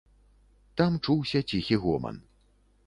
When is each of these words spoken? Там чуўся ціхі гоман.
Там 0.81 0.97
чуўся 1.05 1.39
ціхі 1.49 1.75
гоман. 1.87 2.15